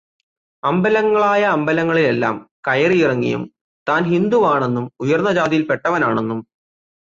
അമ്പലങ്ങളായ 0.63 1.43
അമ്പലങ്ങളിലെല്ലാം 1.47 2.35
കയറിയിറങ്ങിയും 2.67 3.43
താന് 3.87 4.09
ഹിന്ദുവാണെന്നും 4.09 4.87
ഉയര്ന്ന 4.99 5.31
ജാതിയില്പ്പെട്ടവനാണെന്നും 5.31 6.41